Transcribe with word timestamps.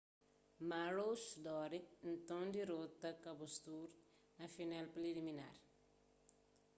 maroochydore 0.69 1.79
nton 2.11 2.45
dirota 2.55 3.09
caboolture 3.23 3.93
na 4.39 4.47
final 4.55 4.85
preliminar 4.95 5.55